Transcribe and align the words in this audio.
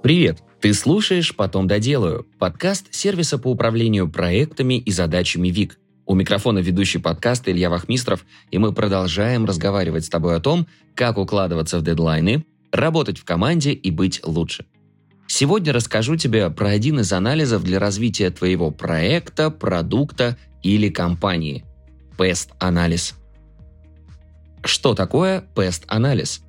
Привет! 0.00 0.44
Ты 0.60 0.74
слушаешь 0.74 1.34
«Потом 1.34 1.66
доделаю»– 1.66 2.24
подкаст 2.38 2.94
сервиса 2.94 3.36
по 3.36 3.48
управлению 3.48 4.08
проектами 4.08 4.78
и 4.78 4.92
задачами 4.92 5.48
ВИК. 5.48 5.76
У 6.06 6.14
микрофона 6.14 6.60
ведущий 6.60 6.98
подкаст 6.98 7.48
Илья 7.48 7.68
Вахмистров, 7.68 8.24
и 8.52 8.58
мы 8.58 8.72
продолжаем 8.72 9.44
разговаривать 9.44 10.04
с 10.04 10.08
тобой 10.08 10.36
о 10.36 10.40
том, 10.40 10.68
как 10.94 11.18
укладываться 11.18 11.80
в 11.80 11.82
дедлайны, 11.82 12.46
работать 12.70 13.18
в 13.18 13.24
команде 13.24 13.72
и 13.72 13.90
быть 13.90 14.20
лучше. 14.24 14.66
Сегодня 15.26 15.72
расскажу 15.72 16.14
тебе 16.14 16.48
про 16.48 16.68
один 16.68 17.00
из 17.00 17.12
анализов 17.12 17.64
для 17.64 17.80
развития 17.80 18.30
твоего 18.30 18.70
проекта, 18.70 19.50
продукта 19.50 20.38
или 20.62 20.90
компании– 20.90 21.64
PEST-анализ. 22.16 23.16
Что 24.62 24.94
такое 24.94 25.44
PEST-анализ? 25.56 26.42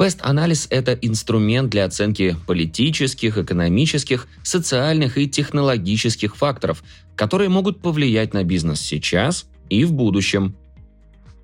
PEST-анализ– 0.00 0.66
это 0.70 0.94
инструмент 0.94 1.68
для 1.68 1.84
оценки 1.84 2.34
политических, 2.46 3.36
экономических, 3.36 4.28
социальных 4.42 5.18
и 5.18 5.28
технологических 5.28 6.36
факторов, 6.36 6.82
которые 7.16 7.50
могут 7.50 7.82
повлиять 7.82 8.32
на 8.32 8.42
бизнес 8.42 8.80
сейчас 8.80 9.44
и 9.68 9.84
в 9.84 9.92
будущем. 9.92 10.56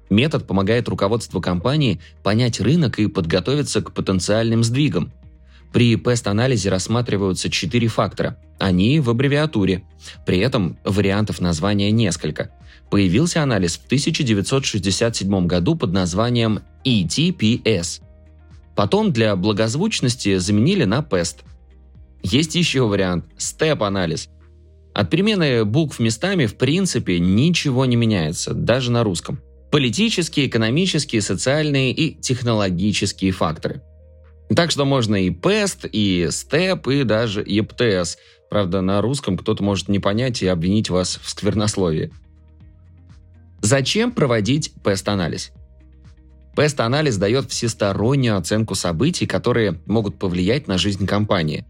Метод 0.08 0.46
помогает 0.46 0.88
руководству 0.88 1.42
компании 1.42 2.00
понять 2.22 2.58
рынок 2.58 2.98
и 2.98 3.08
подготовиться 3.08 3.82
к 3.82 3.92
потенциальным 3.92 4.64
сдвигам. 4.64 5.12
При 5.70 5.94
PEST-анализе 5.96 6.70
рассматриваются 6.70 7.50
четыре 7.50 7.88
фактора. 7.88 8.38
Они 8.58 9.00
в 9.00 9.10
аббревиатуре. 9.10 9.84
При 10.24 10.38
этом 10.38 10.78
вариантов 10.82 11.42
названия 11.42 11.90
несколько. 11.90 12.52
Появился 12.90 13.42
анализ 13.42 13.76
в 13.76 13.84
1967 13.84 15.46
году 15.46 15.74
под 15.74 15.92
названием 15.92 16.60
ETPS. 16.86 18.05
Потом 18.76 19.10
для 19.10 19.34
благозвучности 19.34 20.36
заменили 20.36 20.84
на 20.84 21.00
PEST. 21.00 21.38
Есть 22.22 22.54
еще 22.54 22.86
вариант– 22.86 23.24
STEP-анализ. 23.38 24.28
От 24.92 25.10
перемены 25.10 25.64
букв 25.64 25.98
местами 25.98 26.46
в 26.46 26.56
принципе 26.56 27.18
ничего 27.18 27.86
не 27.86 27.96
меняется, 27.96 28.52
даже 28.52 28.92
на 28.92 29.02
русском. 29.02 29.40
Политические, 29.72 30.46
экономические, 30.46 31.22
социальные 31.22 31.92
и 31.92 32.14
технологические 32.14 33.32
факторы. 33.32 33.82
Так 34.54 34.70
что 34.70 34.84
можно 34.84 35.16
и 35.16 35.30
PEST, 35.30 35.88
и 35.90 36.24
STEP, 36.24 37.00
и 37.00 37.04
даже 37.04 37.42
EPTS. 37.42 38.16
Правда, 38.50 38.80
на 38.80 39.00
русском 39.00 39.36
кто-то 39.36 39.64
может 39.64 39.88
не 39.88 39.98
понять 39.98 40.42
и 40.42 40.46
обвинить 40.46 40.90
вас 40.90 41.18
в 41.22 41.28
сквернословии. 41.28 42.12
Зачем 43.60 44.12
проводить 44.12 44.72
PEST-анализ? 44.84 45.52
PEST-анализ 46.56 47.18
дает 47.18 47.50
всестороннюю 47.50 48.38
оценку 48.38 48.74
событий, 48.74 49.26
которые 49.26 49.78
могут 49.84 50.18
повлиять 50.18 50.66
на 50.68 50.78
жизнь 50.78 51.06
компании. 51.06 51.66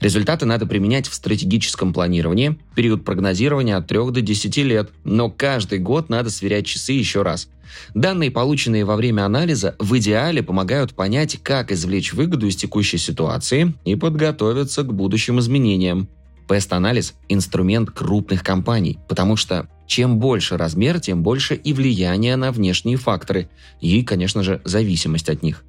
Результаты 0.00 0.46
надо 0.46 0.64
применять 0.64 1.08
в 1.08 1.14
стратегическом 1.14 1.92
планировании, 1.92 2.56
период 2.76 3.04
прогнозирования 3.04 3.76
от 3.76 3.88
3 3.88 4.12
до 4.12 4.20
10 4.20 4.56
лет, 4.58 4.90
но 5.02 5.28
каждый 5.28 5.80
год 5.80 6.08
надо 6.08 6.30
сверять 6.30 6.66
часы 6.66 6.92
еще 6.92 7.22
раз. 7.22 7.48
Данные, 7.94 8.30
полученные 8.30 8.84
во 8.84 8.94
время 8.94 9.26
анализа, 9.26 9.74
в 9.80 9.98
идеале 9.98 10.44
помогают 10.44 10.94
понять, 10.94 11.40
как 11.42 11.72
извлечь 11.72 12.12
выгоду 12.12 12.46
из 12.46 12.54
текущей 12.54 12.98
ситуации 12.98 13.74
и 13.84 13.96
подготовиться 13.96 14.84
к 14.84 14.94
будущим 14.94 15.40
изменениям. 15.40 16.08
PEST-анализ– 16.46 17.14
инструмент 17.28 17.90
крупных 17.90 18.44
компаний, 18.44 18.98
потому 19.08 19.34
что 19.34 19.68
чем 19.88 20.20
больше 20.20 20.56
размер, 20.56 21.00
тем 21.00 21.24
больше 21.24 21.56
и 21.56 21.72
влияние 21.72 22.36
на 22.36 22.52
внешние 22.52 22.96
факторы 22.96 23.48
и, 23.80 24.04
конечно 24.04 24.44
же, 24.44 24.60
зависимость 24.64 25.28
от 25.28 25.42
них. 25.42 25.64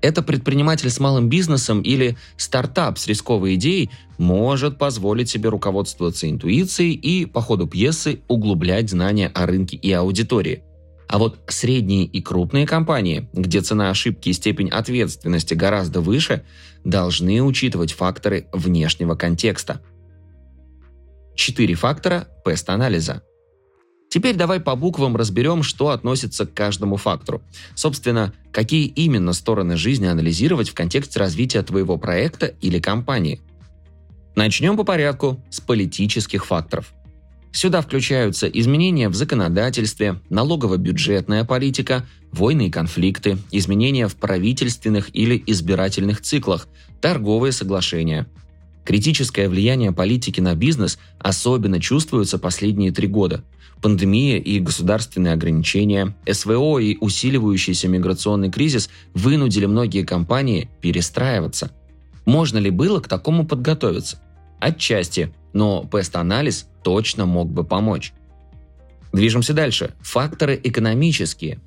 Это 0.00 0.22
предприниматель 0.22 0.90
с 0.90 1.00
малым 1.00 1.28
бизнесом 1.28 1.80
или 1.80 2.16
стартап 2.36 2.98
с 2.98 3.06
рисковой 3.06 3.54
идеей 3.54 3.90
может 4.18 4.78
позволить 4.78 5.30
себе 5.30 5.48
руководствоваться 5.48 6.30
интуицией 6.30 6.92
и 6.92 7.24
по 7.24 7.40
ходу 7.40 7.66
пьесы 7.66 8.20
углублять 8.28 8.90
знания 8.90 9.28
о 9.34 9.46
рынке 9.46 9.76
и 9.76 9.90
аудитории. 9.90 10.62
А 11.08 11.18
вот 11.18 11.40
средние 11.48 12.04
и 12.04 12.20
крупные 12.20 12.66
компании, 12.66 13.28
где 13.32 13.60
цена 13.60 13.90
ошибки 13.90 14.28
и 14.28 14.32
степень 14.32 14.70
ответственности 14.70 15.54
гораздо 15.54 16.00
выше, 16.00 16.44
должны 16.84 17.42
учитывать 17.42 17.92
факторы 17.92 18.46
внешнего 18.52 19.14
контекста– 19.16 19.80
Четыре 21.34 21.74
фактора 21.74 22.28
PEST-анализа. 22.44 23.22
Теперь 24.12 24.36
давай 24.36 24.60
по 24.60 24.76
буквам 24.76 25.16
разберем, 25.16 25.62
что 25.62 25.88
относится 25.88 26.44
к 26.44 26.52
каждому 26.52 26.98
фактору. 26.98 27.40
Собственно, 27.74 28.34
какие 28.50 28.84
именно 28.84 29.32
стороны 29.32 29.78
жизни 29.78 30.04
анализировать 30.04 30.68
в 30.68 30.74
контексте 30.74 31.18
развития 31.18 31.62
твоего 31.62 31.96
проекта 31.96 32.48
или 32.60 32.78
компании. 32.78 33.40
Начнем 34.36 34.76
по 34.76 34.84
порядку 34.84 35.42
с 35.48 35.62
политических 35.62 36.44
факторов. 36.44 36.92
Сюда 37.52 37.80
включаются 37.80 38.48
изменения 38.48 39.08
в 39.08 39.14
законодательстве, 39.14 40.20
налогово-бюджетная 40.28 41.46
политика, 41.46 42.04
войны 42.32 42.66
и 42.66 42.70
конфликты, 42.70 43.38
изменения 43.50 44.08
в 44.08 44.16
правительственных 44.16 45.08
или 45.16 45.42
избирательных 45.46 46.20
циклах, 46.20 46.68
торговые 47.00 47.52
соглашения– 47.52 48.26
Критическое 48.84 49.48
влияние 49.48 49.92
политики 49.92 50.40
на 50.40 50.54
бизнес 50.54 50.98
особенно 51.18 51.80
чувствуется 51.80 52.38
последние 52.38 52.90
три 52.90 53.06
года. 53.06 53.44
Пандемия 53.82 54.38
и 54.38 54.60
государственные 54.60 55.32
ограничения, 55.32 56.14
СВО 56.30 56.78
и 56.78 56.96
усиливающийся 57.00 57.88
миграционный 57.88 58.50
кризис 58.50 58.88
вынудили 59.12 59.66
многие 59.66 60.04
компании 60.04 60.70
перестраиваться. 60.80 61.72
Можно 62.24 62.58
ли 62.58 62.70
было 62.70 63.00
к 63.00 63.08
такому 63.08 63.44
подготовиться? 63.44 64.22
Отчасти, 64.60 65.34
но 65.52 65.86
PEST-анализ 65.90 66.68
точно 66.84 67.26
мог 67.26 67.50
бы 67.50 67.64
помочь. 67.64 68.12
Движемся 69.12 69.52
дальше. 69.52 69.94
Факторы 70.00 70.58
экономические. 70.62 71.60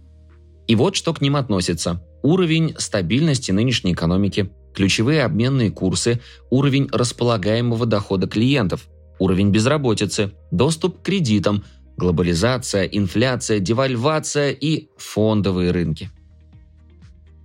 И 0.67 0.75
вот 0.75 0.95
что 0.95 1.13
к 1.13 1.21
ним 1.21 1.35
относится. 1.35 2.01
Уровень 2.23 2.73
стабильности 2.77 3.51
нынешней 3.51 3.91
экономики, 3.91 4.49
ключевые 4.73 5.23
обменные 5.23 5.69
курсы, 5.69 6.21
уровень 6.49 6.87
располагаемого 6.91 7.85
дохода 7.85 8.27
клиентов, 8.27 8.87
уровень 9.19 9.51
безработицы, 9.51 10.31
доступ 10.51 10.99
к 10.99 11.05
кредитам, 11.05 11.63
глобализация, 11.97 12.83
инфляция, 12.83 13.59
девальвация 13.59 14.51
и 14.51 14.87
фондовые 14.97 15.71
рынки. 15.71 16.09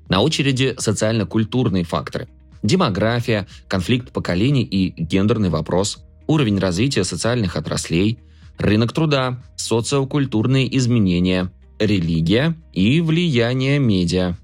На 0.09 0.21
очереди 0.21 0.75
социально-культурные 0.79 1.85
факторы. 1.85 2.29
Демография, 2.63 3.47
конфликт 3.69 4.13
поколений 4.13 4.65
и 4.65 4.91
гендерный 5.03 5.49
вопрос, 5.49 6.05
уровень 6.27 6.59
развития 6.59 7.05
социальных 7.05 7.57
отраслей, 7.57 8.19
рынок 8.59 8.93
труда, 8.93 9.43
социокультурные 9.57 10.77
изменения, 10.77 11.53
религия 11.79 12.57
и 12.73 13.01
влияние 13.01 13.79
медиа. 13.79 14.37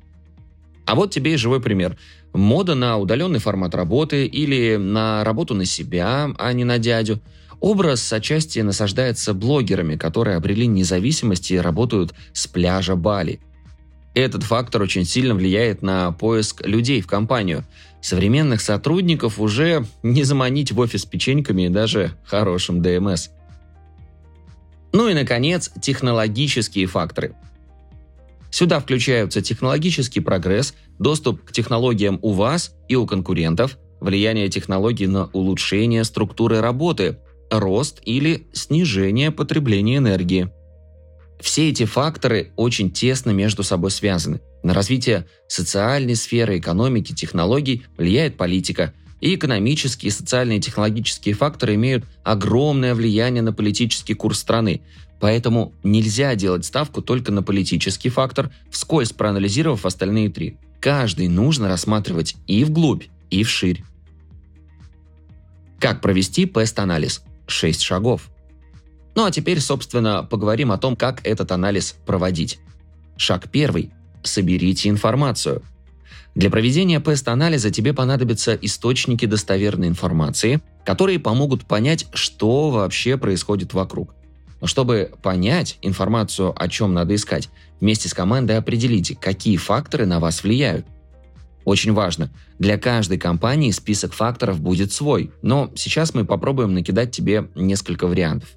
А 0.87 0.95
вот 0.95 1.11
тебе 1.11 1.35
и 1.35 1.37
живой 1.37 1.61
пример 1.61 1.99
мода 2.37 2.75
на 2.75 2.97
удаленный 2.99 3.39
формат 3.39 3.75
работы 3.75 4.27
или 4.27 4.77
на 4.77 5.25
работу 5.25 5.55
на 5.55 5.65
себя, 5.65 6.31
а 6.39 6.53
не 6.53 6.65
на 6.65 6.79
дядю. 6.79 7.21
Образ 7.61 8.13
отчасти 8.13 8.61
насаждается 8.61 9.35
блогерами, 9.35 9.97
которые 9.97 10.37
обрели 10.37 10.67
независимость 10.67 11.51
и 11.51 11.59
работают 11.59 12.15
с 12.33 12.47
пляжа 12.47 12.97
Бали. 12.97 13.41
Этот 14.15 14.43
фактор 14.43 14.83
очень 14.83 15.05
сильно 15.05 15.35
влияет 15.35 15.83
на 15.83 16.13
поиск 16.13 16.67
людей 16.67 17.01
в 17.01 17.07
компанию. 17.07 17.65
Современных 18.01 18.61
сотрудников 18.61 19.39
уже 19.39 19.85
не 20.03 20.23
заманить 20.23 20.73
в 20.73 20.79
офис 20.79 21.05
печеньками 21.05 21.67
и 21.67 21.69
даже 21.69 22.13
хорошим 22.25 22.81
ДМС. 22.81 23.29
Ну 24.93 25.09
и, 25.09 25.15
наконец, 25.15 25.71
технологические 25.83 26.87
факторы. 26.87 27.35
Сюда 28.51 28.81
включаются 28.81 29.43
технологический 29.43 30.21
прогресс, 30.21 30.75
доступ 30.99 31.45
к 31.45 31.53
технологиям 31.53 32.19
у 32.23 32.33
вас 32.33 32.75
и 32.89 32.97
у 32.97 33.07
конкурентов, 33.07 33.77
влияние 34.01 34.49
технологий 34.49 35.07
на 35.07 35.27
улучшение 35.35 36.05
структуры 36.05 36.63
работы, 36.63 37.19
рост 37.51 38.01
или 38.05 38.47
снижение 38.53 39.31
потребления 39.31 39.99
энергии. 39.99 40.51
Все 41.41 41.69
эти 41.69 41.85
факторы 41.85 42.53
очень 42.57 42.91
тесно 42.91 43.31
между 43.31 43.63
собой 43.63 43.91
связаны. 43.91 44.41
На 44.63 44.75
развитие 44.75 45.27
социальной 45.49 46.17
сферы, 46.17 46.59
экономики, 46.59 47.15
технологий 47.15 47.85
влияет 47.97 48.37
политика. 48.37 48.93
И 49.21 49.35
экономические, 49.35 50.13
социальные 50.13 50.59
и 50.59 50.61
технологические 50.61 51.35
факторы 51.35 51.75
имеют 51.75 52.05
огромное 52.23 52.95
влияние 52.95 53.43
на 53.43 53.53
политический 53.53 54.15
курс 54.15 54.41
страны. 54.41 54.83
Поэтому 55.21 55.73
нельзя 55.83 56.35
делать 56.35 56.65
ставку 56.65 57.01
только 57.01 57.33
на 57.33 57.43
политический 57.43 58.09
фактор, 58.09 58.51
вскользь 58.71 59.13
проанализировав 59.13 59.87
остальные 59.87 60.31
три. 60.31 60.59
Каждый 60.81 61.29
нужно 61.29 61.69
рассматривать 61.69 62.37
и 62.47 62.65
вглубь, 62.65 63.05
и 63.31 63.43
вширь. 63.43 63.83
Как 65.79 66.01
провести 66.01 66.47
пест-анализ? 66.47 67.23
шесть 67.47 67.83
шагов. 67.83 68.31
Ну 69.15 69.25
а 69.25 69.31
теперь, 69.31 69.61
собственно, 69.61 70.23
поговорим 70.23 70.73
о 70.73 70.79
том, 70.79 70.97
как 70.97 71.27
этот 71.27 71.53
анализ 71.53 71.97
проводить. 72.05 72.59
Шаг 73.17 73.51
первый– 73.51 73.91
соберите 74.23 74.89
информацию. 74.89 75.63
Для 76.35 76.51
проведения 76.51 77.01
PEST-анализа 77.01 77.71
тебе 77.71 77.95
понадобятся 77.95 78.55
источники 78.55 79.25
достоверной 79.25 79.89
информации, 79.89 80.61
которые 80.85 81.19
помогут 81.19 81.65
понять, 81.65 82.07
что 82.13 82.69
вообще 82.69 83.17
происходит 83.17 83.73
вокруг. 83.73 84.15
Но 84.61 84.67
чтобы 84.67 85.13
понять 85.23 85.79
информацию, 85.81 86.53
о 86.55 86.69
чем 86.69 86.93
надо 86.93 87.15
искать, 87.15 87.49
вместе 87.81 88.11
с 88.11 88.15
командой 88.15 88.59
определите, 88.59 89.17
какие 89.17 89.57
факторы 89.57 90.05
на 90.05 90.21
вас 90.21 90.43
влияют. 90.43 90.87
Очень 91.67 91.93
важно, 91.93 92.31
для 92.59 92.79
каждой 92.79 93.19
компании 93.19 93.71
список 93.73 94.15
факторов 94.15 94.61
будет 94.61 94.93
свой, 94.93 95.33
но 95.43 95.71
сейчас 95.77 96.15
мы 96.15 96.25
попробуем 96.25 96.73
накидать 96.73 97.11
тебе 97.11 97.51
несколько 97.55 98.07
вариантов. 98.07 98.49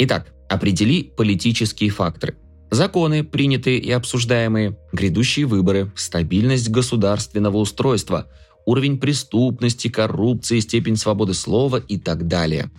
Итак, 0.00 0.32
определи 0.48 1.04
политические 1.16 1.90
факторы– 1.90 2.34
Законы, 2.70 3.24
принятые 3.24 3.78
и 3.78 3.90
обсуждаемые, 3.90 4.78
грядущие 4.92 5.44
выборы, 5.44 5.90
стабильность 5.96 6.70
государственного 6.70 7.56
устройства, 7.56 8.28
уровень 8.64 9.00
преступности, 9.00 9.88
коррупции, 9.88 10.60
степень 10.60 10.96
свободы 10.96 11.34
слова 11.34 11.78
и 11.78 11.98
так 11.98 12.28
далее. 12.28 12.70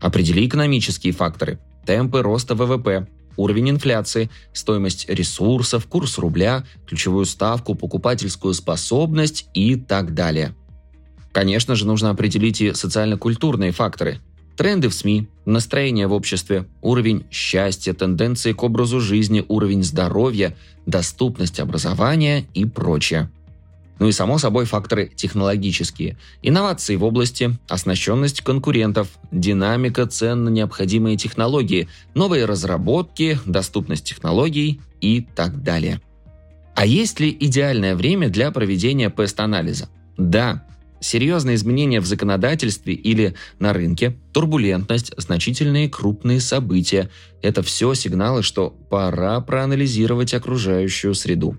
Определи 0.00 0.46
экономические 0.46 1.14
факторы, 1.14 1.58
темпы 1.86 2.20
роста 2.20 2.54
ВВП, 2.54 3.08
уровень 3.36 3.70
инфляции, 3.70 4.30
стоимость 4.52 5.08
ресурсов, 5.08 5.86
курс 5.86 6.18
рубля, 6.18 6.64
ключевую 6.86 7.26
ставку, 7.26 7.74
покупательскую 7.74 8.54
способность 8.54 9.46
и 9.54 9.76
так 9.76 10.14
далее. 10.14 10.54
Конечно 11.32 11.74
же, 11.74 11.86
нужно 11.86 12.10
определить 12.10 12.60
и 12.60 12.74
социально-культурные 12.74 13.72
факторы– 13.72 14.18
Тренды 14.56 14.88
в 14.88 14.94
СМИ, 14.94 15.28
настроение 15.46 16.06
в 16.06 16.12
обществе, 16.12 16.66
уровень 16.82 17.24
счастья, 17.30 17.94
тенденции 17.94 18.52
к 18.52 18.62
образу 18.62 19.00
жизни, 19.00 19.44
уровень 19.48 19.82
здоровья, 19.82 20.56
доступность 20.86 21.58
образования 21.58 22.44
и 22.52 22.66
прочее. 22.66 23.30
Ну 24.02 24.08
и 24.08 24.12
само 24.12 24.38
собой 24.38 24.64
факторы 24.64 25.12
технологические. 25.14 26.16
Инновации 26.42 26.96
в 26.96 27.04
области, 27.04 27.56
оснащенность 27.68 28.40
конкурентов, 28.40 29.06
динамика 29.30 30.06
цен 30.08 30.42
на 30.42 30.48
необходимые 30.48 31.16
технологии, 31.16 31.86
новые 32.12 32.46
разработки, 32.46 33.38
доступность 33.46 34.04
технологий 34.04 34.80
и 35.00 35.20
так 35.20 35.62
далее. 35.62 36.00
А 36.74 36.84
есть 36.84 37.20
ли 37.20 37.30
идеальное 37.30 37.94
время 37.94 38.28
для 38.28 38.50
проведения 38.50 39.08
пест-анализа? 39.08 39.88
Да, 40.16 40.66
серьезные 40.98 41.54
изменения 41.54 42.00
в 42.00 42.06
законодательстве 42.06 42.94
или 42.94 43.36
на 43.60 43.72
рынке, 43.72 44.16
турбулентность, 44.32 45.12
значительные 45.16 45.88
крупные 45.88 46.40
события– 46.40 47.08
это 47.40 47.62
все 47.62 47.94
сигналы, 47.94 48.42
что 48.42 48.70
пора 48.90 49.40
проанализировать 49.42 50.34
окружающую 50.34 51.14
среду. 51.14 51.56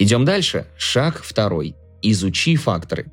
Идем 0.00 0.24
дальше. 0.24 0.66
Шаг 0.78 1.22
второй. 1.22 1.76
Изучи 2.00 2.56
факторы. 2.56 3.12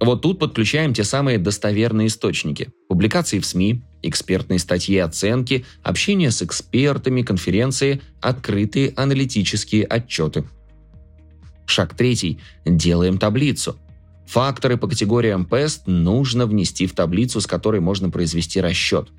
Вот 0.00 0.22
тут 0.22 0.38
подключаем 0.38 0.94
те 0.94 1.04
самые 1.04 1.36
достоверные 1.36 2.06
источники. 2.06 2.70
Публикации 2.88 3.38
в 3.38 3.44
СМИ, 3.44 3.82
экспертные 4.00 4.58
статьи 4.58 4.96
оценки, 4.96 5.66
общение 5.82 6.30
с 6.30 6.40
экспертами, 6.42 7.20
конференции, 7.20 8.00
открытые 8.22 8.94
аналитические 8.96 9.84
отчеты. 9.84 10.44
Шаг 11.66 11.94
третий. 11.94 12.40
Делаем 12.64 13.18
таблицу. 13.18 13.76
Факторы 14.26 14.78
по 14.78 14.88
категориям 14.88 15.46
PEST 15.48 15.82
нужно 15.84 16.46
внести 16.46 16.86
в 16.86 16.94
таблицу, 16.94 17.42
с 17.42 17.46
которой 17.46 17.82
можно 17.82 18.08
произвести 18.08 18.58
расчет. 18.58 19.10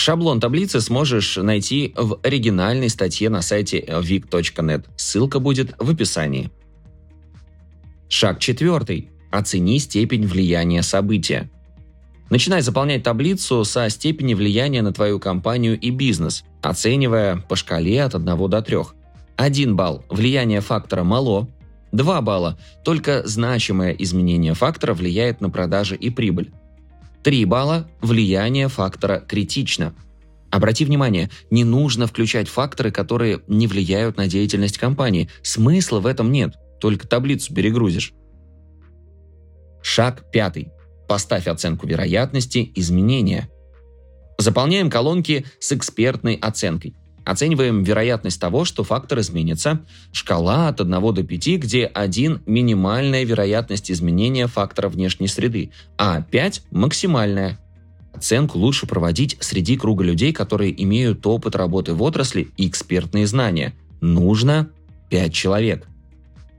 Шаблон 0.00 0.40
таблицы 0.40 0.80
сможешь 0.80 1.36
найти 1.36 1.92
в 1.94 2.18
оригинальной 2.22 2.88
статье 2.88 3.28
на 3.28 3.42
сайте 3.42 3.80
vic.net. 3.80 4.86
Ссылка 4.96 5.40
будет 5.40 5.74
в 5.78 5.90
описании. 5.90 6.50
Шаг 8.08 8.38
четвертый. 8.38 9.10
Оцени 9.30 9.78
степень 9.78 10.26
влияния 10.26 10.82
события. 10.82 11.50
Начинай 12.30 12.62
заполнять 12.62 13.02
таблицу 13.02 13.62
со 13.64 13.90
степени 13.90 14.32
влияния 14.32 14.80
на 14.80 14.94
твою 14.94 15.20
компанию 15.20 15.78
и 15.78 15.90
бизнес, 15.90 16.44
оценивая 16.62 17.36
по 17.36 17.54
шкале 17.54 18.02
от 18.02 18.14
1 18.14 18.24
до 18.48 18.62
3. 18.62 18.76
1 19.36 19.76
балл– 19.76 20.02
влияние 20.08 20.62
фактора 20.62 21.04
мало, 21.04 21.46
2 21.92 22.22
балла. 22.22 22.58
Только 22.84 23.28
значимое 23.28 23.92
изменение 23.92 24.54
фактора 24.54 24.94
влияет 24.94 25.42
на 25.42 25.50
продажи 25.50 25.94
и 25.94 26.08
прибыль. 26.08 26.52
3 27.22 27.44
балла. 27.44 27.88
Влияние 28.00 28.68
фактора 28.68 29.20
критично. 29.20 29.94
Обрати 30.50 30.84
внимание, 30.84 31.30
не 31.50 31.64
нужно 31.64 32.06
включать 32.06 32.48
факторы, 32.48 32.90
которые 32.90 33.40
не 33.46 33.66
влияют 33.66 34.16
на 34.16 34.26
деятельность 34.26 34.78
компании. 34.78 35.28
Смысла 35.42 36.00
в 36.00 36.06
этом 36.06 36.32
нет, 36.32 36.54
только 36.80 37.06
таблицу 37.06 37.54
перегрузишь. 37.54 38.12
Шаг 39.82 40.30
пятый. 40.32 40.70
Поставь 41.08 41.48
оценку 41.48 41.86
вероятности 41.86 42.70
изменения. 42.74 43.48
Заполняем 44.38 44.90
колонки 44.90 45.44
с 45.58 45.72
экспертной 45.72 46.34
оценкой. 46.34 46.94
Оцениваем 47.30 47.84
вероятность 47.84 48.40
того, 48.40 48.64
что 48.64 48.82
фактор 48.82 49.20
изменится. 49.20 49.82
Шкала 50.10 50.66
от 50.66 50.80
1 50.80 51.14
до 51.14 51.22
5, 51.22 51.46
где 51.60 51.86
1– 51.86 52.42
минимальная 52.46 53.22
вероятность 53.22 53.88
изменения 53.88 54.48
фактора 54.48 54.88
внешней 54.88 55.28
среды, 55.28 55.70
а 55.96 56.22
5– 56.22 56.64
максимальная. 56.72 57.60
Оценку 58.12 58.58
лучше 58.58 58.88
проводить 58.88 59.36
среди 59.38 59.76
круга 59.76 60.02
людей, 60.02 60.32
которые 60.32 60.74
имеют 60.82 61.24
опыт 61.24 61.54
работы 61.54 61.94
в 61.94 62.02
отрасли 62.02 62.48
и 62.56 62.66
экспертные 62.66 63.28
знания. 63.28 63.74
Нужно 64.00 64.68
5 65.10 65.32
человек. 65.32 65.86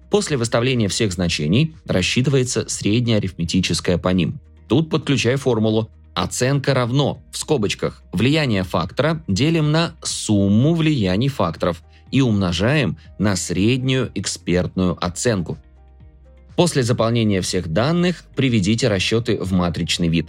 После 0.10 0.38
выставления 0.38 0.88
всех 0.88 1.12
значений 1.12 1.76
рассчитывается 1.86 2.70
средняя 2.70 3.18
арифметическая 3.18 3.98
по 3.98 4.08
ним. 4.08 4.40
Тут 4.70 4.90
подключай 4.90 5.36
формулу 5.36 5.92
Оценка 6.14 6.74
равно, 6.74 7.22
в 7.32 7.38
скобочках, 7.38 8.04
влияние 8.12 8.64
фактора 8.64 9.24
делим 9.28 9.72
на 9.72 9.96
сумму 10.04 10.74
влияний 10.74 11.30
факторов 11.30 11.82
и 12.12 12.22
умножаем 12.22 12.98
на 13.18 13.36
среднюю 13.36 14.12
экспертную 14.14 14.98
оценку. 15.04 15.58
После 16.58 16.84
заполнения 16.84 17.40
всех 17.42 17.70
данных 17.70 18.26
приведите 18.36 18.90
расчеты 18.90 19.38
в 19.42 19.54
матричный 19.54 20.10
вид. 20.10 20.28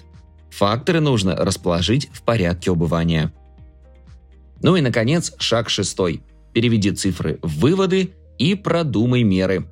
Факторы 0.51 1.01
нужно 1.01 1.35
расположить 1.35 2.09
в 2.13 2.23
порядке 2.23 2.71
убывания. 2.71 3.33
Ну 4.63 4.77
и, 4.77 4.81
наконец, 4.81 5.33
шаг 5.39 5.69
шестой. 5.69 6.23
Переведи 6.53 6.93
цифры 6.93 7.41
в 7.43 7.59
выводы 7.59 8.15
и 8.39 8.55
продумай 8.55 9.25
меры. 9.25 9.67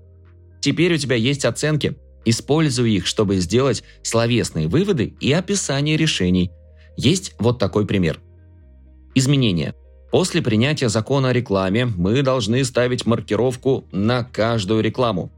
Теперь 0.60 0.94
у 0.94 0.98
тебя 0.98 1.14
есть 1.14 1.44
оценки– 1.44 1.96
Используй 2.24 2.92
их, 2.92 3.06
чтобы 3.06 3.36
сделать 3.36 3.82
словесные 4.02 4.68
выводы 4.68 5.14
и 5.20 5.32
описание 5.32 5.96
решений. 5.96 6.50
Есть 6.96 7.34
вот 7.38 7.58
такой 7.58 7.86
пример. 7.86 8.20
Изменения. 9.14 9.74
После 10.10 10.42
принятия 10.42 10.88
закона 10.88 11.30
о 11.30 11.32
рекламе 11.32 11.86
мы 11.86 12.22
должны 12.22 12.64
ставить 12.64 13.06
маркировку 13.06 13.84
на 13.92 14.24
каждую 14.24 14.82
рекламу. 14.82 15.30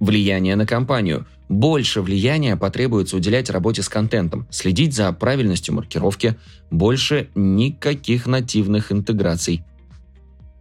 Влияние 0.00 0.56
на 0.56 0.66
компанию. 0.66 1.26
Больше 1.48 2.02
влияния 2.02 2.56
потребуется 2.56 3.16
уделять 3.16 3.48
работе 3.48 3.82
с 3.82 3.88
контентом, 3.88 4.46
следить 4.50 4.94
за 4.94 5.10
правильностью 5.12 5.74
маркировки, 5.74 6.36
больше 6.70 7.28
никаких 7.34 8.26
нативных 8.26 8.92
интеграций– 8.92 9.62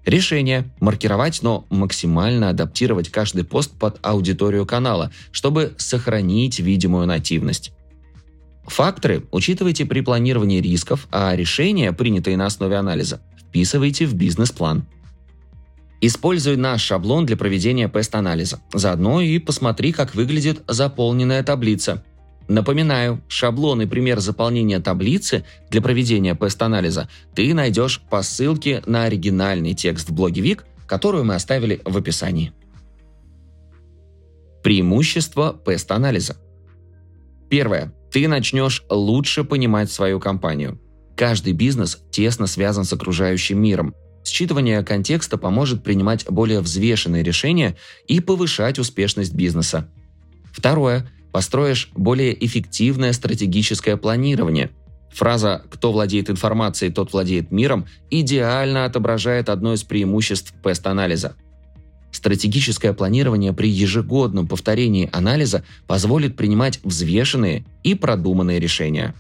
Решение– 0.08 0.64
маркировать, 0.80 1.44
но 1.44 1.66
максимально 1.70 2.48
адаптировать 2.48 3.10
каждый 3.10 3.44
пост 3.44 3.72
под 3.78 4.00
аудиторию 4.02 4.66
канала, 4.66 5.12
чтобы 5.32 5.74
сохранить 5.76 6.60
видимую 6.60 7.06
нативность. 7.08 7.74
Факторы 8.68 9.26
учитывайте 9.32 9.86
при 9.86 10.00
планировании 10.00 10.62
рисков, 10.62 11.10
а 11.12 11.36
решения, 11.36 11.92
принятые 11.92 12.38
на 12.38 12.46
основе 12.46 12.78
анализа, 12.78 13.20
вписывайте 13.38 14.06
в 14.06 14.14
бизнес-план. 14.14 14.86
Используй 16.00 16.56
наш 16.56 16.84
шаблон 16.84 17.26
для 17.26 17.36
проведения 17.36 17.90
пест-анализа. 17.90 18.62
Заодно 18.74 19.20
и 19.20 19.40
посмотри, 19.40 19.92
как 19.92 20.16
выглядит 20.16 20.64
заполненная 20.70 21.44
таблица– 21.44 22.06
Напоминаю, 22.48 23.22
шаблон 23.28 23.82
и 23.82 23.86
пример 23.86 24.20
заполнения 24.20 24.80
таблицы 24.80 25.44
для 25.70 25.82
проведения 25.82 26.34
пест-анализа 26.34 27.10
ты 27.36 27.54
найдешь 27.54 28.02
по 28.10 28.22
ссылке 28.22 28.82
на 28.86 29.04
оригинальный 29.04 29.74
текст 29.74 30.10
в 30.10 30.14
блоге 30.14 30.42
ВИК, 30.42 30.66
которую 30.88 31.26
мы 31.26 31.36
оставили 31.36 31.82
в 31.84 31.98
описании. 31.98 32.54
Преимущество 34.64 35.54
пест-анализа. 35.54 36.38
Первое. 37.50 37.94
Ты 38.12 38.28
начнешь 38.30 38.84
лучше 38.90 39.44
понимать 39.44 39.92
свою 39.92 40.20
компанию. 40.20 40.80
Каждый 41.18 41.52
бизнес 41.52 42.02
тесно 42.12 42.48
связан 42.48 42.86
с 42.86 42.94
окружающим 42.94 43.62
миром. 43.62 43.94
Считывание 44.24 44.84
контекста 44.84 45.38
поможет 45.38 45.84
принимать 45.84 46.26
более 46.30 46.62
взвешенные 46.62 47.24
решения 47.24 47.76
и 48.08 48.20
повышать 48.22 48.80
успешность 48.80 49.34
бизнеса. 49.34 49.90
Второе 50.52 51.10
построишь 51.38 51.92
более 51.94 52.34
эффективное 52.44 53.14
стратегическое 53.14 53.96
планирование. 53.96 54.72
Фраза 55.12 55.62
«кто 55.70 55.92
владеет 55.92 56.32
информацией, 56.32 56.92
тот 56.92 57.14
владеет 57.14 57.52
миром» 57.52 57.86
идеально 58.10 58.86
отображает 58.86 59.48
одно 59.50 59.76
из 59.76 59.84
преимуществ 59.84 60.56
пест-анализа. 60.64 61.36
Стратегическое 62.12 62.92
планирование 62.92 63.54
при 63.54 63.70
ежегодном 63.70 64.48
повторении 64.48 65.12
анализа 65.14 65.64
позволит 65.86 66.36
принимать 66.36 66.80
взвешенные 66.84 67.66
и 67.84 67.94
продуманные 67.94 68.60
решения. 68.60 69.14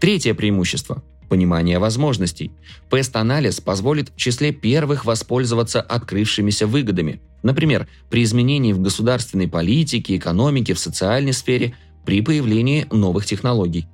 Третье 0.00 0.34
преимущество– 0.34 1.02
понимание 1.30 1.78
возможностей. 1.78 2.52
Пест-анализ 2.90 3.60
позволит 3.60 4.10
в 4.10 4.16
числе 4.16 4.52
первых 4.52 5.06
воспользоваться 5.06 5.80
открывшимися 5.80 6.66
выгодами. 6.66 7.22
Например, 7.42 7.88
при 8.10 8.22
изменении 8.24 8.74
в 8.74 8.82
государственной 8.82 9.48
политике, 9.48 10.16
экономике, 10.16 10.74
в 10.74 10.78
социальной 10.78 11.32
сфере, 11.32 11.74
при 12.04 12.20
появлении 12.20 12.86
новых 12.90 13.24
технологий. 13.24 13.86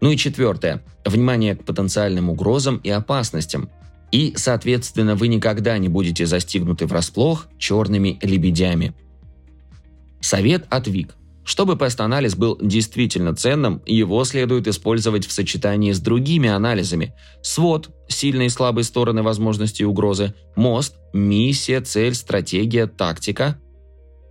Ну 0.00 0.10
и 0.10 0.16
четвертое– 0.16 0.82
внимание 1.04 1.56
к 1.56 1.64
потенциальным 1.64 2.30
угрозам 2.30 2.76
и 2.84 2.90
опасностям. 2.90 3.70
И, 4.12 4.34
соответственно, 4.36 5.16
вы 5.16 5.28
никогда 5.28 5.76
не 5.78 5.88
будете 5.88 6.26
застигнуты 6.26 6.86
врасплох 6.86 7.48
черными 7.58 8.18
лебедями. 8.22 8.94
Совет 10.20 10.66
от 10.70 10.86
ВИК. 10.86 11.17
Чтобы 11.48 11.78
пест-анализ 11.78 12.36
был 12.36 12.58
действительно 12.60 13.34
ценным, 13.34 13.80
его 13.86 14.22
следует 14.24 14.68
использовать 14.68 15.26
в 15.26 15.32
сочетании 15.32 15.92
с 15.92 15.98
другими 15.98 16.46
анализами. 16.46 17.14
СВОТ– 17.40 17.88
сильные 18.08 18.48
и 18.48 18.50
слабые 18.50 18.84
стороны 18.84 19.22
возможности 19.22 19.80
и 19.80 19.86
угрозы, 19.86 20.34
МОСТ– 20.56 20.96
миссия, 21.14 21.80
цель, 21.80 22.14
стратегия, 22.14 22.86
тактика, 22.86 23.58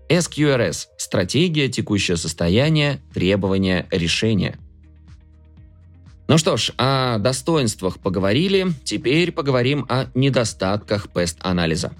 SQRS– 0.10 0.86
стратегия, 1.00 1.70
текущее 1.70 2.18
состояние, 2.18 3.02
требования, 3.12 3.88
решения– 3.90 4.60
ну 6.28 6.38
что 6.38 6.58
ж, 6.58 6.74
о 6.78 7.20
достоинствах 7.20 8.00
поговорили, 8.00 8.68
теперь 8.84 9.32
поговорим 9.32 9.86
о 9.88 10.08
недостатках 10.14 11.10
пест-анализа. 11.10 11.94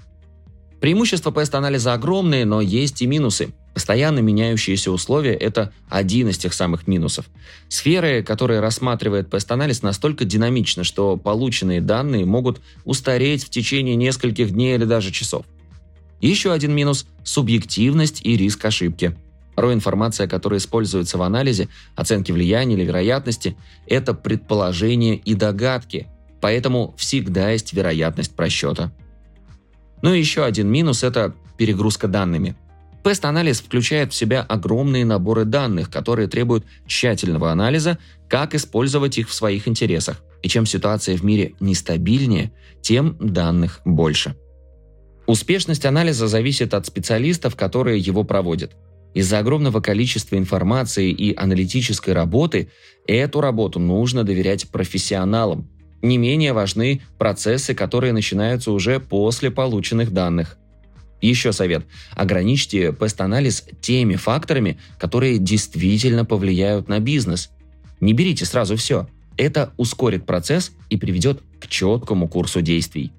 Преимущества 0.80 1.32
пест-анализа 1.32 1.94
огромные, 1.94 2.44
но 2.44 2.60
есть 2.60 3.02
и 3.02 3.06
минусы. 3.06 3.54
Постоянно 3.78 4.18
меняющиеся 4.18 4.90
условия– 4.90 5.34
это 5.36 5.72
один 5.88 6.28
из 6.28 6.36
тех 6.36 6.52
самых 6.52 6.88
минусов. 6.88 7.26
Сферы, 7.68 8.24
которые 8.24 8.58
рассматривает 8.58 9.30
пест-анализ, 9.30 9.82
настолько 9.82 10.24
динамичны, 10.24 10.82
что 10.82 11.16
полученные 11.16 11.80
данные 11.80 12.24
могут 12.24 12.60
устареть 12.84 13.44
в 13.44 13.50
течение 13.50 13.94
нескольких 13.94 14.50
дней 14.50 14.74
или 14.74 14.84
даже 14.84 15.12
часов. 15.12 15.46
Еще 16.20 16.50
один 16.50 16.74
минус– 16.74 17.06
субъективность 17.22 18.20
и 18.24 18.36
риск 18.36 18.64
ошибки– 18.64 19.16
Порой 19.54 19.74
информация, 19.74 20.26
которая 20.26 20.58
используется 20.58 21.16
в 21.16 21.22
анализе, 21.22 21.68
оценки 21.94 22.32
влияния 22.32 22.74
или 22.74 22.84
вероятности, 22.84 23.56
это 23.86 24.12
предположения 24.12 25.14
и 25.16 25.34
догадки, 25.34 26.08
поэтому 26.40 26.94
всегда 26.96 27.50
есть 27.50 27.72
вероятность 27.72 28.34
просчета. 28.34 28.92
Ну 30.02 30.14
и 30.14 30.18
еще 30.18 30.44
один 30.44 30.68
минус– 30.68 31.02
это 31.04 31.34
перегрузка 31.56 32.06
данными. 32.08 32.56
Пест-анализ 33.04 33.60
включает 33.60 34.12
в 34.12 34.16
себя 34.16 34.42
огромные 34.42 35.04
наборы 35.04 35.44
данных, 35.44 35.90
которые 35.90 36.28
требуют 36.28 36.64
тщательного 36.86 37.50
анализа, 37.50 37.98
как 38.28 38.54
использовать 38.54 39.18
их 39.18 39.28
в 39.28 39.34
своих 39.34 39.68
интересах. 39.68 40.20
И 40.42 40.48
чем 40.48 40.66
ситуация 40.66 41.16
в 41.16 41.24
мире 41.24 41.54
нестабильнее, 41.60 42.52
тем 42.82 43.16
данных 43.18 43.80
больше. 43.84 44.36
Успешность 45.26 45.84
анализа 45.86 46.26
зависит 46.26 46.74
от 46.74 46.86
специалистов, 46.86 47.56
которые 47.56 47.98
его 47.98 48.24
проводят– 48.24 48.72
из-за 49.14 49.38
огромного 49.38 49.80
количества 49.80 50.36
информации 50.36 51.10
и 51.10 51.34
аналитической 51.34 52.10
работы 52.10 52.70
эту 53.06 53.40
работу 53.40 53.80
нужно 53.80 54.24
доверять 54.24 54.68
профессионалам. 54.68 55.68
Не 56.02 56.18
менее 56.18 56.52
важны 56.52 57.02
процессы, 57.18 57.74
которые 57.74 58.12
начинаются 58.12 58.70
уже 58.70 59.00
после 59.00 59.50
полученных 59.50 60.12
данных. 60.12 60.57
Еще 61.20 61.52
совет. 61.52 61.84
Ограничьте 62.12 62.92
пест-анализ 62.92 63.64
теми 63.80 64.16
факторами, 64.16 64.78
которые 64.98 65.38
действительно 65.38 66.24
повлияют 66.24 66.88
на 66.88 67.00
бизнес. 67.00 67.50
Не 68.00 68.12
берите 68.12 68.44
сразу 68.44 68.76
все. 68.76 69.08
Это 69.36 69.72
ускорит 69.76 70.26
процесс 70.26 70.72
и 70.90 70.96
приведет 70.96 71.42
к 71.60 71.66
четкому 71.68 72.28
курсу 72.28 72.62
действий. 72.62 73.12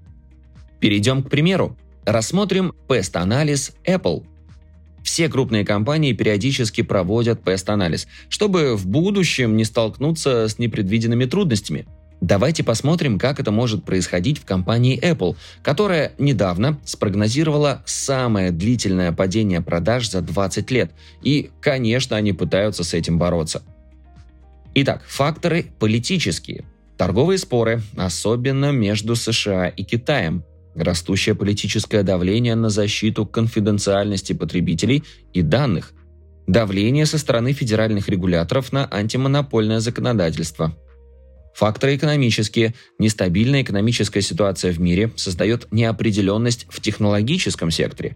Перейдем 0.80 1.24
к 1.24 1.30
примеру. 1.30 1.78
Рассмотрим 2.06 2.74
пест-анализ 2.88 3.74
Apple– 3.86 4.26
все 5.04 5.30
крупные 5.30 5.66
компании 5.66 6.14
периодически 6.14 6.82
проводят 6.82 7.44
пест-анализ, 7.44 8.08
чтобы 8.28 8.76
в 8.76 8.88
будущем 8.88 9.56
не 9.58 9.64
столкнуться 9.64 10.48
с 10.48 10.60
непредвиденными 10.60 11.26
трудностями. 11.26 11.88
Давайте 12.22 12.64
посмотрим, 12.64 13.18
как 13.18 13.40
это 13.40 13.52
может 13.52 13.86
происходить 13.86 14.40
в 14.40 14.46
компании 14.46 15.00
Apple, 15.02 15.38
которая 15.64 16.12
недавно 16.18 16.78
спрогнозировала 16.84 17.82
самое 17.86 18.52
длительное 18.52 19.12
падение 19.14 19.62
продаж 19.62 20.10
за 20.10 20.22
20 20.22 20.70
лет. 20.72 20.92
И, 21.22 21.50
конечно, 21.62 22.18
они 22.18 22.34
пытаются 22.34 22.84
с 22.84 22.94
этим 22.94 23.18
бороться. 23.18 23.64
Итак, 24.76 25.02
факторы 25.08 25.68
политические. 25.80 26.66
Торговые 26.98 27.38
споры, 27.38 27.82
особенно 27.96 28.72
между 28.72 29.16
США 29.16 29.70
и 29.70 29.84
Китаем 29.84 30.44
растущее 30.76 31.36
политическое 31.36 32.04
давление 32.04 32.56
на 32.56 32.70
защиту 32.70 33.26
конфиденциальности 33.26 34.34
потребителей 34.34 35.04
и 35.34 35.42
данных, 35.42 35.94
давление 36.48 37.06
со 37.06 37.18
стороны 37.18 37.54
федеральных 37.54 38.10
регуляторов 38.10 38.72
на 38.72 38.88
антимонопольное 38.92 39.80
законодательство. 39.80 40.76
Факторы 41.60 41.98
экономические. 41.98 42.74
Нестабильная 43.00 43.64
экономическая 43.64 44.22
ситуация 44.22 44.72
в 44.72 44.80
мире 44.80 45.12
создает 45.18 45.68
неопределенность 45.74 46.66
в 46.70 46.80
технологическом 46.80 47.70
секторе. 47.70 48.16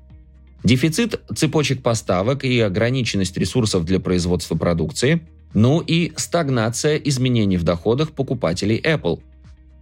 Дефицит 0.63 1.19
цепочек 1.35 1.83
поставок 1.83 2.45
и 2.45 2.57
ограниченность 2.61 3.35
ресурсов 3.35 3.83
для 3.83 3.99
производства 3.99 4.55
продукции, 4.55 5.27
ну 5.53 5.81
и 5.81 6.13
стагнация 6.15 6.95
изменений 6.95 7.57
в 7.57 7.63
доходах 7.63 8.13
покупателей 8.13 8.79
Apple. 8.79 9.21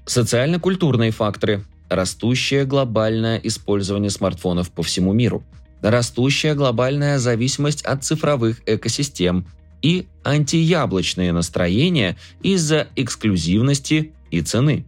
Социально-культурные 0.08 1.12
факторы 1.12 1.63
растущее 1.88 2.65
глобальное 2.65 3.39
использование 3.44 4.10
смартфонов 4.10 4.72
по 4.72 4.82
всему 4.82 5.13
миру, 5.13 5.44
растущая 5.84 6.56
глобальная 6.56 7.20
зависимость 7.20 7.84
от 7.84 8.03
цифровых 8.03 8.63
экосистем 8.65 9.46
и 9.82 10.08
антияблочные 10.24 11.32
настроения 11.34 12.18
из-за 12.42 12.88
эксклюзивности 12.96 14.14
и 14.30 14.42
цены. 14.42 14.86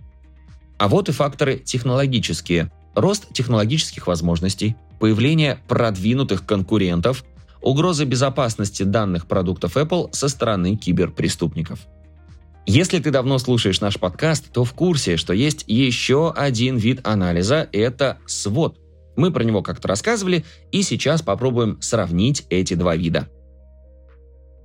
А 0.77 0.87
вот 0.87 1.09
и 1.09 1.11
факторы 1.11 1.57
технологические. 1.57 2.71
Рост 2.95 3.33
технологических 3.33 4.05
возможностей, 4.07 4.75
появление 4.99 5.59
продвинутых 5.67 6.45
конкурентов, 6.45 7.25
угроза 7.61 8.05
безопасности 8.05 8.83
данных 8.83 9.25
продуктов 9.27 9.77
Apple 9.77 10.09
со 10.13 10.27
стороны 10.27 10.75
киберпреступников– 10.75 11.79
если 12.65 12.99
ты 12.99 13.11
давно 13.11 13.39
слушаешь 13.39 13.81
наш 13.81 13.99
подкаст, 13.99 14.51
то 14.53 14.63
в 14.63 14.73
курсе, 14.73 15.17
что 15.17 15.33
есть 15.33 15.65
еще 15.67 16.31
один 16.31 16.77
вид 16.77 17.05
анализа– 17.05 17.67
это 17.73 18.19
свод. 18.25 18.77
Мы 19.17 19.31
про 19.31 19.43
него 19.43 19.61
как-то 19.61 19.89
рассказывали, 19.89 20.45
и 20.71 20.81
сейчас 20.81 21.21
попробуем 21.21 21.77
сравнить 21.81 22.45
эти 22.49 22.73
два 22.75 22.95
вида. 22.95 23.27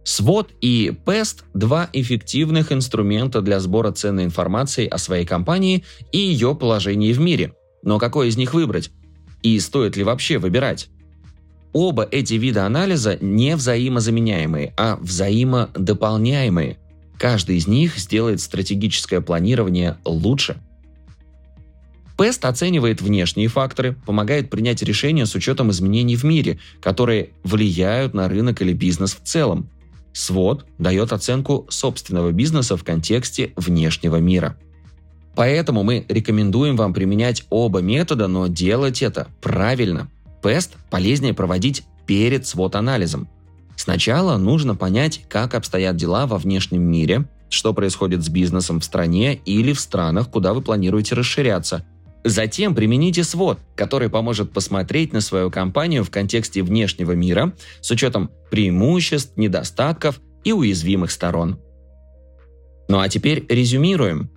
SWOT 0.08 0.48
и 0.60 0.92
PEST– 1.04 1.42
два 1.54 1.90
эффективных 1.92 2.72
инструмента 2.72 3.42
для 3.42 3.60
сбора 3.60 3.92
ценной 3.92 4.24
информации 4.24 4.86
о 4.86 4.96
своей 4.96 5.26
компании 5.26 5.84
и 6.12 6.18
ее 6.18 6.54
положении 6.54 7.12
в 7.12 7.20
мире. 7.20 7.52
Но 7.82 7.98
какой 7.98 8.28
из 8.28 8.36
них 8.36 8.54
выбрать? 8.54 8.90
И 9.42 9.60
стоит 9.60 9.96
ли 9.96 10.04
вообще 10.04 10.38
выбирать? 10.38 10.88
Оба 11.72 12.08
эти 12.10 12.34
вида 12.34 12.64
анализа 12.64 13.18
не 13.20 13.54
взаимозаменяемые, 13.54 14.72
а 14.76 14.96
взаимодополняемые– 14.96 16.78
Каждый 17.18 17.56
из 17.56 17.66
них 17.66 17.98
сделает 17.98 18.40
стратегическое 18.40 19.20
планирование 19.20 19.98
лучше. 20.04 20.56
ПЭСТ 22.16 22.46
оценивает 22.46 23.00
внешние 23.00 23.48
факторы, 23.48 23.96
помогает 24.06 24.50
принять 24.50 24.82
решения 24.82 25.26
с 25.26 25.34
учетом 25.34 25.70
изменений 25.70 26.16
в 26.16 26.24
мире, 26.24 26.58
которые 26.80 27.30
влияют 27.44 28.14
на 28.14 28.28
рынок 28.28 28.62
или 28.62 28.72
бизнес 28.72 29.14
в 29.14 29.22
целом. 29.22 29.68
СВОД 30.12 30.66
дает 30.78 31.12
оценку 31.12 31.66
собственного 31.68 32.32
бизнеса 32.32 32.76
в 32.76 32.84
контексте 32.84 33.52
внешнего 33.56 34.16
мира. 34.16 34.56
Поэтому 35.34 35.84
мы 35.84 36.04
рекомендуем 36.08 36.76
вам 36.76 36.92
применять 36.92 37.44
оба 37.48 37.80
метода, 37.80 38.26
но 38.26 38.48
делать 38.48 39.02
это 39.02 39.28
правильно. 39.40 40.08
ПЭСТ 40.42 40.76
полезнее 40.90 41.34
проводить 41.34 41.84
перед 42.06 42.46
свод-анализом. 42.46 43.28
Сначала 43.76 44.36
нужно 44.36 44.74
понять, 44.74 45.22
как 45.28 45.54
обстоят 45.54 45.96
дела 45.96 46.26
во 46.26 46.38
внешнем 46.38 46.82
мире, 46.82 47.28
что 47.48 47.72
происходит 47.72 48.24
с 48.24 48.28
бизнесом 48.28 48.80
в 48.80 48.84
стране 48.84 49.36
или 49.44 49.72
в 49.72 49.80
странах, 49.80 50.28
куда 50.30 50.52
вы 50.52 50.62
планируете 50.62 51.14
расширяться. 51.14 51.84
Затем 52.28 52.75
примените 52.75 53.25
свод, 53.25 53.58
который 53.75 54.11
поможет 54.11 54.52
посмотреть 54.52 55.14
на 55.14 55.23
свою 55.23 55.50
компанию 55.50 56.04
в 56.04 56.11
контексте 56.11 56.62
внешнего 56.62 57.12
мира 57.12 57.54
с 57.80 57.90
учетом 57.90 58.30
преимуществ, 58.50 59.38
недостатков 59.38 60.20
и 60.44 60.52
уязвимых 60.52 61.11
сторон. 61.11 61.58
Ну 62.90 62.99
а 62.99 63.08
теперь 63.08 63.47
резюмируем. 63.49 64.30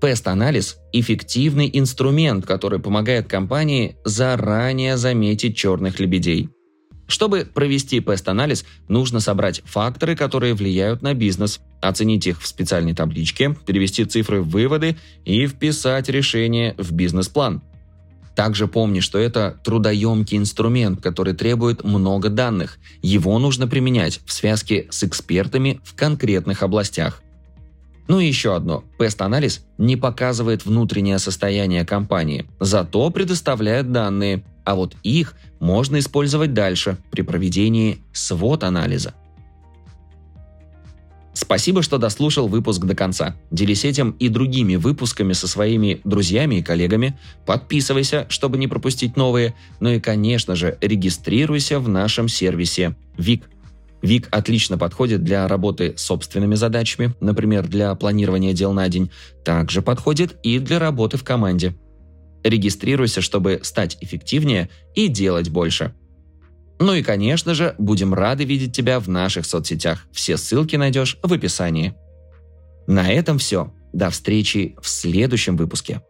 Пест-анализ– 0.00 0.78
эффективный 0.92 1.70
инструмент, 1.72 2.44
который 2.44 2.80
помогает 2.80 3.28
компании 3.28 3.96
заранее 4.04 4.96
заметить 4.96 5.56
черных 5.56 6.00
лебедей. 6.00 6.50
Чтобы 7.06 7.44
провести 7.44 8.00
пест-анализ, 8.00 8.64
нужно 8.88 9.20
собрать 9.20 9.62
факторы, 9.64 10.16
которые 10.16 10.54
влияют 10.54 11.02
на 11.02 11.14
бизнес, 11.14 11.60
оценить 11.80 12.26
их 12.26 12.40
в 12.40 12.46
специальной 12.46 12.94
табличке, 12.94 13.56
перевести 13.66 14.04
цифры 14.04 14.42
в 14.42 14.48
выводы 14.48 14.96
и 15.24 15.46
вписать 15.46 16.08
решение 16.08 16.74
в 16.78 16.92
бизнес-план. 16.92 17.62
Также 18.34 18.68
помни, 18.68 19.00
что 19.00 19.18
это 19.18 19.58
трудоемкий 19.64 20.36
инструмент, 20.36 21.00
который 21.00 21.32
требует 21.32 21.84
много 21.84 22.28
данных. 22.28 22.78
Его 23.00 23.38
нужно 23.38 23.66
применять 23.66 24.20
в 24.26 24.32
связке 24.32 24.88
с 24.90 25.04
экспертами 25.04 25.80
в 25.84 25.94
конкретных 25.94 26.62
областях. 26.62 27.22
Ну 28.08 28.20
и 28.20 28.26
еще 28.26 28.54
одно. 28.54 28.84
Пест-анализ 28.98 29.64
не 29.78 29.96
показывает 29.96 30.66
внутреннее 30.66 31.18
состояние 31.18 31.84
компании, 31.86 32.46
зато 32.60 33.10
предоставляет 33.10 33.90
данные, 33.90 34.44
а 34.64 34.74
вот 34.74 34.94
их 35.02 35.34
можно 35.60 35.98
использовать 35.98 36.54
дальше 36.54 36.98
при 37.10 37.22
проведении 37.22 37.98
свод-анализа. 38.12 39.14
Спасибо, 41.36 41.82
что 41.82 41.98
дослушал 41.98 42.48
выпуск 42.48 42.82
до 42.84 42.94
конца. 42.94 43.36
Делись 43.50 43.84
этим 43.84 44.12
и 44.12 44.30
другими 44.30 44.76
выпусками 44.76 45.34
со 45.34 45.46
своими 45.46 46.00
друзьями 46.02 46.56
и 46.56 46.62
коллегами. 46.62 47.18
Подписывайся, 47.44 48.24
чтобы 48.30 48.56
не 48.56 48.68
пропустить 48.68 49.18
новые. 49.18 49.54
Ну 49.78 49.90
и, 49.90 50.00
конечно 50.00 50.56
же, 50.56 50.78
регистрируйся 50.80 51.78
в 51.78 51.90
нашем 51.90 52.28
сервисе 52.28 52.96
ВИК. 53.18 53.50
ВИК 54.00 54.28
отлично 54.30 54.78
подходит 54.78 55.24
для 55.24 55.46
работы 55.46 55.92
с 55.96 56.02
собственными 56.02 56.54
задачами, 56.54 57.14
например, 57.20 57.66
для 57.68 57.94
планирования 57.94 58.54
дел 58.54 58.72
на 58.72 58.88
день. 58.88 59.10
Также 59.44 59.82
подходит 59.82 60.38
и 60.42 60.58
для 60.58 60.78
работы 60.78 61.18
в 61.18 61.24
команде. 61.24 61.74
Регистрируйся, 62.48 63.20
чтобы 63.20 63.60
стать 63.64 63.98
эффективнее 64.00 64.70
и 64.94 65.08
делать 65.08 65.48
больше. 65.48 65.94
Ну 66.78 66.94
и, 66.94 67.02
конечно 67.02 67.54
же, 67.54 67.74
будем 67.78 68.14
рады 68.14 68.44
видеть 68.44 68.74
тебя 68.74 69.00
в 69.00 69.08
наших 69.08 69.46
соцсетях. 69.46 70.06
Все 70.12 70.36
ссылки 70.36 70.76
найдешь 70.76 71.18
в 71.22 71.32
описании. 71.32 71.94
На 72.86 73.10
этом 73.10 73.38
все. 73.38 73.72
До 73.92 74.10
встречи 74.10 74.76
в 74.80 74.88
следующем 74.88 75.56
выпуске. 75.56 76.02